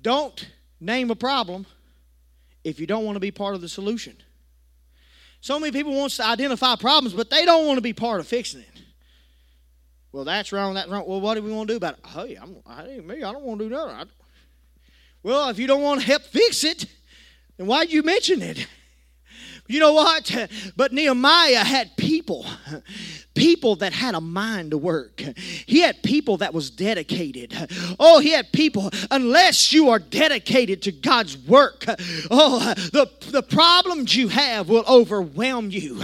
[0.02, 1.66] Don't name a problem
[2.64, 4.16] if you don't want to be part of the solution.
[5.42, 8.28] So many people want to identify problems, but they don't want to be part of
[8.28, 8.82] fixing it.
[10.12, 10.74] Well, that's wrong.
[10.74, 11.06] That's wrong.
[11.08, 12.00] Well, what do we want to do about it?
[12.04, 13.24] Oh, hey, I'm, I ain't me.
[13.24, 14.10] I don't want to do nothing.
[15.24, 16.86] well, if you don't want to help fix it,
[17.56, 18.68] then why'd you mention it?
[19.68, 20.36] You know what?
[20.76, 22.46] But Nehemiah had people,
[23.38, 25.22] people that had a mind to work.
[25.66, 27.54] He had people that was dedicated.
[28.00, 31.86] Oh, he had people, unless you are dedicated to God's work,
[32.32, 35.96] oh, the, the problems you have will overwhelm you.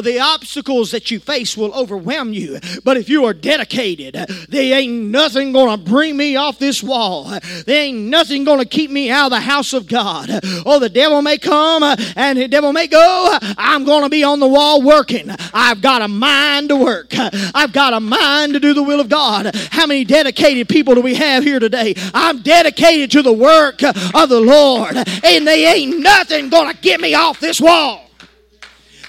[0.00, 2.58] The obstacles that you face will overwhelm you.
[2.84, 4.14] But if you are dedicated,
[4.48, 7.38] they ain't nothing to bring me off this wall.
[7.66, 10.28] There ain't nothing to keep me out of the house of God.
[10.66, 11.84] Oh, the devil may come
[12.16, 15.30] and the devil may go I'm to be on the wall working.
[15.52, 17.12] I've got a mind to work.
[17.54, 19.54] I've got a mind to do the will of God.
[19.70, 21.94] How many dedicated people do we have here today?
[22.14, 27.14] I'm dedicated to the work of the Lord, and they ain't nothing to get me
[27.14, 28.06] off this wall.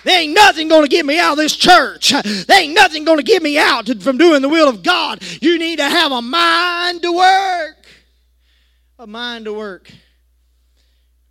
[0.04, 2.12] There ain't nothing going to get me out of this church.
[2.12, 5.22] There ain't nothing going to get me out from doing the will of God.
[5.42, 7.86] You need to have a mind to work.
[8.98, 9.92] A mind to work.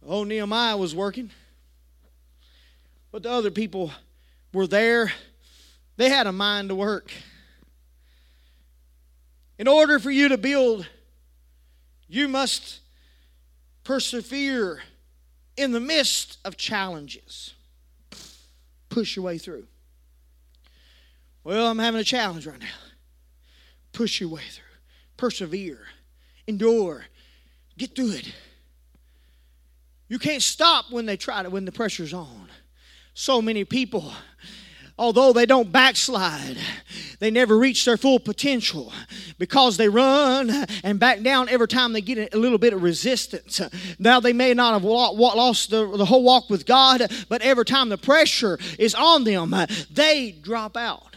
[0.07, 1.31] Oh, Nehemiah was working.
[3.13, 3.91] But the other people
[4.53, 5.13] were there.
[6.01, 7.13] They had a mind to work.
[9.59, 10.89] In order for you to build,
[12.09, 12.81] you must
[13.85, 14.81] persevere
[15.59, 17.53] in the midst of challenges.
[18.89, 19.67] Push your way through.
[21.45, 22.67] Well, I'm having a challenge right now.
[23.93, 24.65] Push your way through.
[25.19, 25.83] Persevere.
[26.47, 27.05] Endure.
[27.77, 28.33] Get through it.
[30.09, 32.49] You can't stop when they try to when the pressure's on
[33.13, 34.11] so many people
[35.01, 36.59] although they don't backslide,
[37.21, 38.93] they never reach their full potential
[39.39, 40.51] because they run
[40.85, 43.63] and back down every time they get a little bit of resistance.
[43.99, 47.89] Now, they may not have lost the, the whole walk with God, but every time
[47.89, 49.55] the pressure is on them,
[49.91, 51.17] they drop out.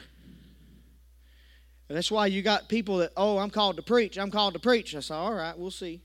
[1.90, 4.18] that's why you got people that, oh, I'm called to preach.
[4.18, 4.96] I'm called to preach.
[4.96, 6.02] I said, all right, we'll see.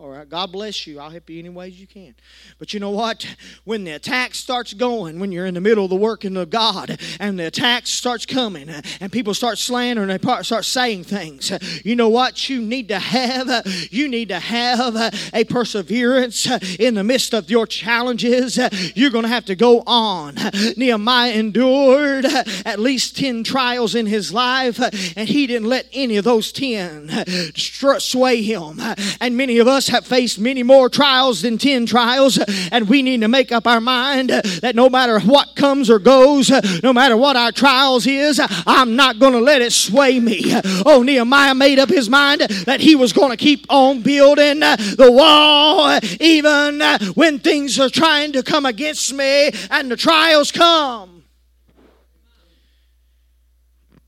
[0.00, 1.00] All right, God bless you.
[1.00, 2.14] I'll help you any ways you can.
[2.60, 3.26] But you know what?
[3.64, 7.00] When the attack starts going, when you're in the middle of the working of God,
[7.18, 8.68] and the attack starts coming,
[9.00, 11.50] and people start slandering, and they start saying things,
[11.84, 12.48] you know what?
[12.48, 14.94] You need to have, you need to have
[15.34, 16.46] a perseverance
[16.78, 18.56] in the midst of your challenges.
[18.94, 20.36] You're going to have to go on.
[20.76, 24.78] Nehemiah endured at least 10 trials in his life,
[25.16, 27.10] and he didn't let any of those 10
[27.56, 28.80] sway him.
[29.20, 32.38] And many of us have faced many more trials than 10 trials,
[32.70, 36.50] and we need to make up our mind that no matter what comes or goes,
[36.82, 40.42] no matter what our trials is, I'm not going to let it sway me.
[40.86, 45.10] Oh, Nehemiah made up his mind that he was going to keep on building the
[45.10, 46.80] wall even
[47.14, 51.24] when things are trying to come against me and the trials come.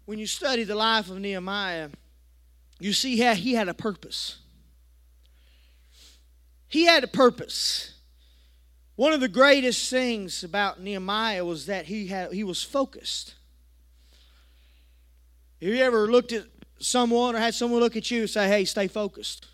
[0.06, 1.90] When you study the life of Nehemiah,
[2.80, 4.38] you see how he had a purpose.
[6.70, 7.94] He had a purpose.
[8.94, 13.34] One of the greatest things about Nehemiah was that he had he was focused.
[15.60, 16.44] Have you ever looked at
[16.78, 19.48] someone or had someone look at you and say, hey, stay focused?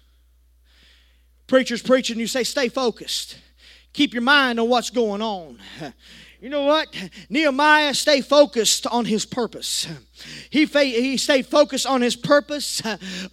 [1.47, 3.39] Preacher's preaching, you say, stay focused.
[3.95, 5.59] Keep your mind on what's going on.
[6.41, 6.95] You know what?
[7.31, 9.87] Nehemiah stayed focused on his purpose.
[10.51, 12.83] He, fa- he stayed focused on his purpose.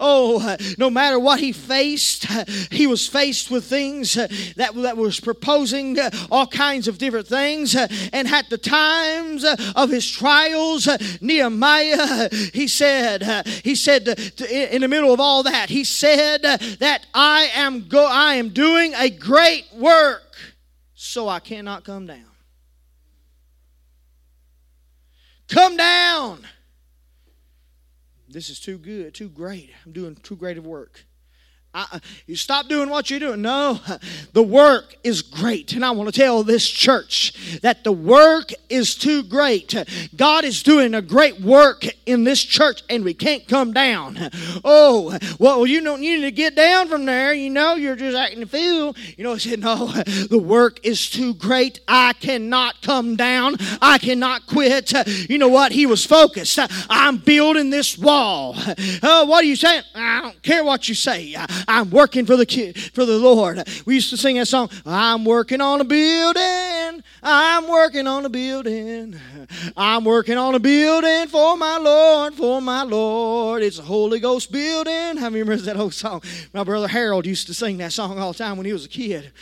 [0.00, 2.26] Oh, no matter what he faced,
[2.72, 5.98] he was faced with things that, that was proposing
[6.30, 7.74] all kinds of different things.
[7.76, 10.88] And at the times of his trials,
[11.20, 14.08] Nehemiah, he said, he said
[14.50, 18.94] in the middle of all that, he said that I am go I am doing
[18.94, 20.36] a great work,
[20.94, 22.33] so I cannot come down.
[25.48, 26.46] Come down.
[28.28, 29.70] This is too good, too great.
[29.84, 31.04] I'm doing too great of work.
[31.76, 33.42] I, you stop doing what you're doing.
[33.42, 33.80] No,
[34.32, 35.72] the work is great.
[35.72, 39.74] And I want to tell this church that the work is too great.
[40.14, 44.16] God is doing a great work in this church and we can't come down.
[44.64, 47.34] Oh, well, you don't you need to get down from there.
[47.34, 48.94] You know, you're just acting a fool.
[49.16, 49.88] You know, I said, no,
[50.30, 51.80] the work is too great.
[51.88, 53.56] I cannot come down.
[53.82, 54.92] I cannot quit.
[55.28, 55.72] You know what?
[55.72, 56.58] He was focused.
[56.88, 58.54] I'm building this wall.
[59.02, 59.82] Oh, what are you saying?
[59.94, 61.34] I don't care what you say.
[61.68, 62.44] I'm working for the
[62.92, 63.62] for the Lord.
[63.86, 64.70] We used to sing that song.
[64.86, 67.02] I'm working on a building.
[67.22, 69.18] I'm working on a building.
[69.76, 73.62] I'm working on a building for my Lord, for my Lord.
[73.62, 75.16] It's a Holy Ghost building.
[75.16, 76.22] How many remember that old song?
[76.52, 78.88] My brother Harold used to sing that song all the time when he was a
[78.88, 79.32] kid.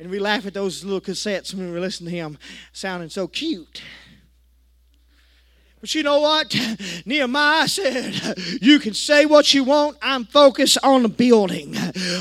[0.00, 2.38] And we laugh at those little cassettes when we listen to him
[2.72, 3.82] sounding so cute.
[5.80, 6.56] But you know what?
[7.06, 9.96] Nehemiah said, You can say what you want.
[10.02, 11.74] I'm focused on the building.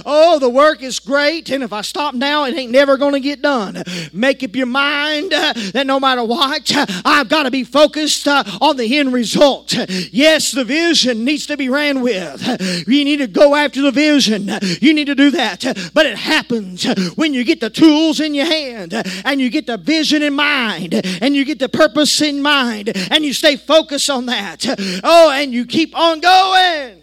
[0.05, 1.49] Oh, the work is great.
[1.49, 3.81] And if I stop now, it ain't never going to get done.
[4.13, 6.71] Make up your mind that no matter what,
[7.03, 9.73] I've got to be focused uh, on the end result.
[10.11, 12.87] Yes, the vision needs to be ran with.
[12.87, 14.51] You need to go after the vision.
[14.81, 15.63] You need to do that.
[15.93, 16.85] But it happens
[17.15, 18.93] when you get the tools in your hand
[19.25, 23.25] and you get the vision in mind and you get the purpose in mind and
[23.25, 24.65] you stay stay focused on that.
[25.03, 27.01] Oh, and you keep on going.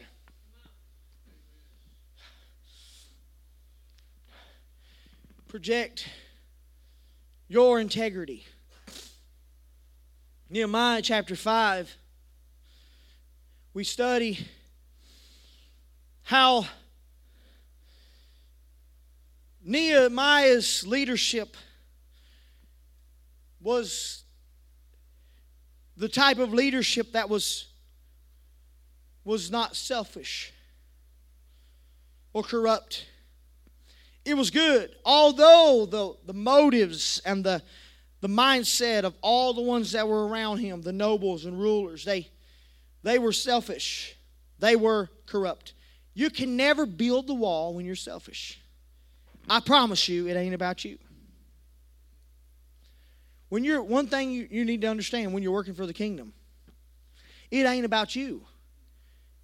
[5.48, 6.06] Project
[7.48, 8.44] your integrity.
[10.50, 11.96] Nehemiah chapter 5,
[13.72, 14.46] we study
[16.24, 16.66] how
[19.64, 21.56] Nehemiah's leadership
[23.60, 24.23] was
[25.96, 27.66] the type of leadership that was
[29.24, 30.52] was not selfish
[32.32, 33.06] or corrupt.
[34.24, 34.94] It was good.
[35.04, 37.62] Although the, the motives and the,
[38.20, 42.28] the mindset of all the ones that were around him, the nobles and rulers, they,
[43.02, 44.16] they were selfish.
[44.58, 45.74] They were corrupt.
[46.14, 48.60] You can never build the wall when you're selfish.
[49.48, 50.98] I promise you, it ain't about you.
[53.48, 56.32] When you're one thing you, you need to understand when you're working for the kingdom,
[57.50, 58.46] it ain't about you.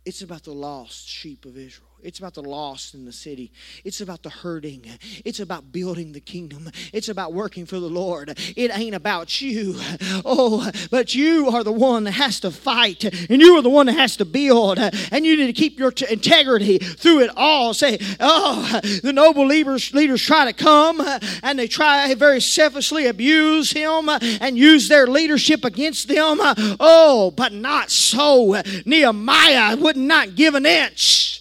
[0.04, 1.89] It's about the lost sheep of Israel.
[2.02, 3.52] It's about the lost in the city.
[3.84, 4.86] It's about the hurting.
[5.24, 6.70] It's about building the kingdom.
[6.92, 8.38] It's about working for the Lord.
[8.56, 9.76] It ain't about you.
[10.24, 13.86] Oh, but you are the one that has to fight, and you are the one
[13.86, 17.74] that has to build, and you need to keep your t- integrity through it all.
[17.74, 21.00] Say, oh, the noble leaders, leaders try to come,
[21.42, 26.38] and they try very selfishly abuse him and use their leadership against them.
[26.80, 28.60] Oh, but not so.
[28.84, 31.39] Nehemiah would not give an inch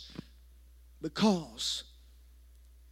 [1.01, 1.83] because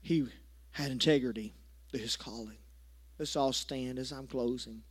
[0.02, 0.28] he
[0.72, 1.54] had integrity
[1.92, 2.58] to his calling.
[3.18, 4.84] Let's all stand as I'm closing.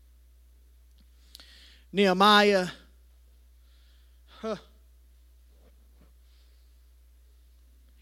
[1.93, 2.69] Nehemiah.
[4.41, 4.57] Huh.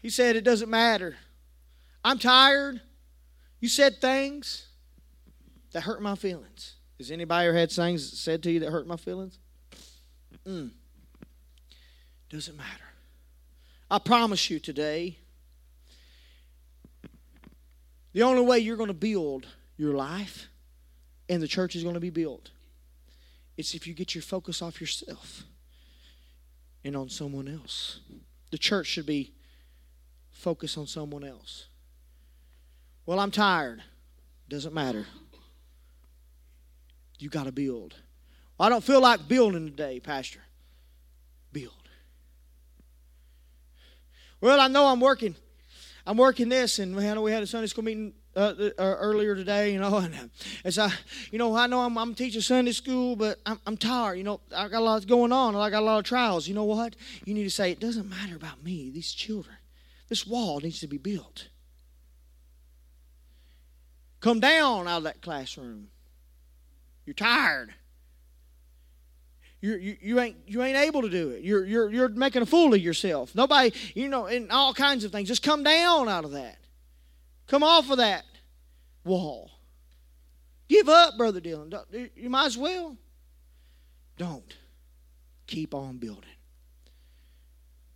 [0.01, 1.15] He said, It doesn't matter.
[2.03, 2.81] I'm tired.
[3.59, 4.67] You said things
[5.71, 6.75] that hurt my feelings.
[6.99, 9.39] Has anybody ever had things said to you that hurt my feelings?
[10.47, 10.71] Mm.
[12.29, 12.84] Doesn't matter.
[13.95, 15.17] I promise you today,
[18.11, 20.49] the only way you're going to build your life
[21.29, 22.51] and the church is going to be built
[23.55, 25.43] is if you get your focus off yourself
[26.83, 28.01] and on someone else.
[28.51, 29.31] The church should be
[30.29, 31.67] focused on someone else.
[33.05, 33.81] Well, I'm tired.
[34.49, 35.05] Doesn't matter.
[37.17, 37.95] You got to build.
[38.57, 40.41] Well, I don't feel like building today, Pastor.
[41.53, 41.84] Build.
[44.45, 45.33] Well, I know I'm working.
[46.05, 49.73] I'm working this, and had, we had a Sunday school meeting uh, uh, earlier today,
[49.73, 50.29] you know, and
[50.63, 50.93] as I,
[51.31, 54.19] you know, I know I'm, I'm teaching Sunday school, but I'm, I'm tired.
[54.19, 55.55] You know, I got a lot going on.
[55.55, 56.47] I got a lot of trials.
[56.47, 56.95] You know what?
[57.25, 58.91] You need to say it doesn't matter about me.
[58.91, 59.55] These children,
[60.09, 61.47] this wall needs to be built.
[64.19, 65.87] Come down out of that classroom.
[67.03, 67.73] You're tired.
[69.65, 71.43] You're, you, you ain't you ain't able to do it.
[71.43, 73.33] You're, you're, you're making a fool of yourself.
[73.33, 75.27] Nobody, you know, and all kinds of things.
[75.27, 76.57] Just come down out of that.
[77.47, 78.25] Come off of that
[79.03, 79.49] wall.
[80.69, 81.75] Give up, Brother Dylan.
[82.15, 82.95] You might as well.
[84.17, 84.55] Don't.
[85.47, 86.29] Keep on building.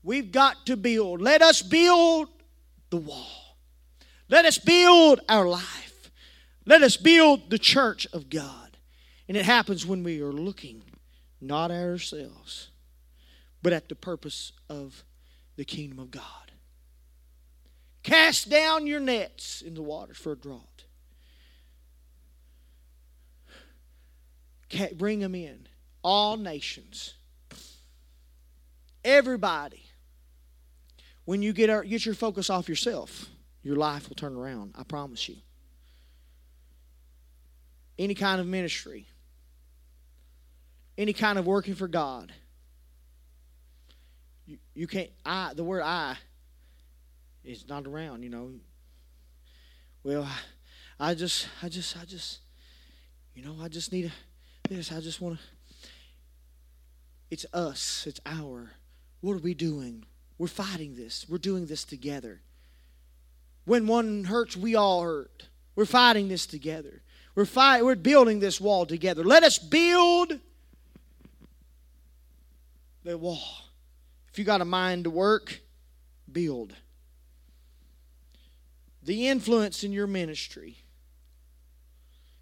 [0.01, 1.21] We've got to build.
[1.21, 2.29] Let us build
[2.89, 3.57] the wall.
[4.27, 6.09] Let us build our life.
[6.65, 8.77] Let us build the church of God.
[9.27, 10.81] And it happens when we are looking
[11.41, 12.69] not ourselves,
[13.61, 15.03] but at the purpose of
[15.55, 16.23] the kingdom of God.
[18.03, 20.85] Cast down your nets in the waters for a draught.
[24.97, 25.67] Bring them in.
[26.03, 27.15] All nations.
[29.03, 29.83] Everybody.
[31.25, 33.27] When you get, our, get your focus off yourself,
[33.61, 34.73] your life will turn around.
[34.77, 35.35] I promise you.
[37.97, 39.07] Any kind of ministry
[40.99, 42.33] any kind of working for God.
[44.45, 46.17] You, you can't, I, the word I
[47.41, 48.51] is not around, you know.
[50.03, 50.27] Well,
[50.99, 52.39] I, just, I just, I just,
[53.33, 54.11] you know, I just need a,
[54.67, 54.91] this.
[54.91, 55.43] I just want to.
[57.31, 58.03] It's us.
[58.05, 58.71] It's our.
[59.21, 60.03] What are we doing?
[60.37, 61.25] We're fighting this.
[61.29, 62.41] We're doing this together.
[63.63, 65.47] When one hurts, we all hurt.
[65.75, 67.03] We're fighting this together.
[67.35, 69.23] We're fight, We're building this wall together.
[69.23, 70.39] Let us build
[73.09, 73.65] the wall.
[74.31, 75.61] If you got a mind to work,
[76.31, 76.75] build.
[79.01, 80.77] The influence in your ministry,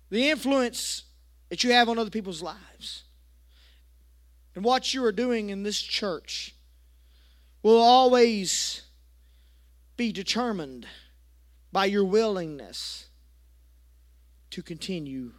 [0.09, 1.03] the influence
[1.49, 3.03] that you have on other people's lives,
[4.55, 6.53] and what you are doing in this church
[7.63, 8.81] will always
[9.95, 10.87] be determined
[11.71, 13.07] by your willingness
[14.49, 15.31] to continue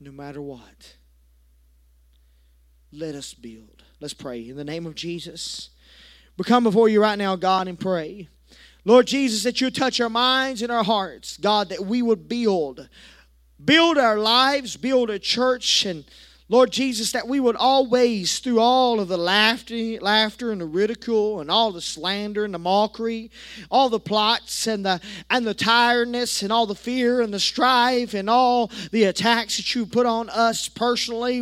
[0.00, 0.96] no matter what.
[2.92, 3.83] Let us build.
[4.00, 4.48] Let's pray.
[4.48, 5.70] In the name of Jesus,
[6.36, 8.28] we come before you right now, God, and pray.
[8.84, 12.88] Lord Jesus, that you touch our minds and our hearts, God, that we would build.
[13.64, 16.04] Build our lives, build a church, and
[16.50, 21.40] Lord Jesus, that we would always, through all of the laughter, laughter and the ridicule
[21.40, 23.30] and all the slander and the mockery,
[23.70, 28.12] all the plots and the and the tiredness and all the fear and the strife
[28.12, 31.40] and all the attacks that you put on us personally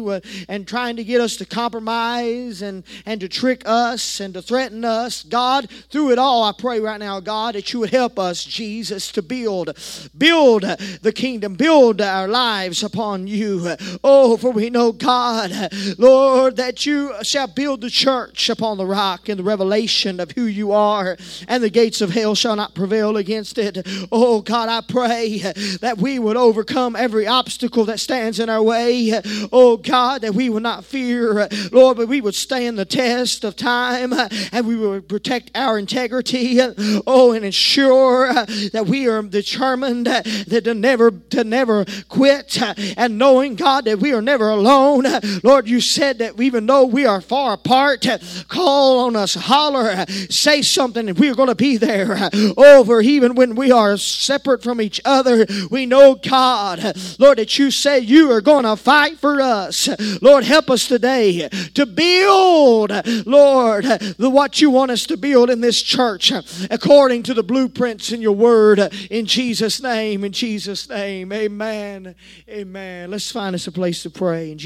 [0.48, 4.84] and trying to get us to compromise and, and to trick us and to threaten
[4.84, 8.44] us, God, through it all, I pray right now, God, that you would help us,
[8.44, 9.76] Jesus, to build,
[10.16, 13.74] build the kingdom, build our lives upon you.
[14.04, 15.52] Oh, for we know God,
[15.98, 20.44] Lord, that you shall build the church upon the rock and the revelation of who
[20.44, 21.16] you are,
[21.48, 23.86] and the gates of hell shall not prevail against it.
[24.10, 25.38] Oh, God, I pray
[25.80, 29.20] that we would overcome every obstacle that stands in our way.
[29.52, 33.56] Oh, God, that we would not fear, Lord, but we would stand the test of
[33.56, 34.12] time
[34.52, 36.60] and we would protect our integrity.
[37.06, 42.60] Oh, and ensure that we are determined that to never to never quit
[42.96, 45.20] and knowing, God, that we are never alone alone.
[45.42, 48.06] Lord, you said that even though we are far apart,
[48.48, 52.30] call on us, holler, say something, and we're going to be there.
[52.56, 57.70] Over even when we are separate from each other, we know, God, Lord, that you
[57.70, 59.88] say you are going to fight for us.
[60.20, 62.92] Lord, help us today to build,
[63.26, 66.32] Lord, the what you want us to build in this church
[66.70, 68.78] according to the blueprints in your word.
[69.10, 72.14] In Jesus' name, in Jesus' name, amen.
[72.48, 73.10] Amen.
[73.10, 74.62] Let's find us a place to pray in Jesus.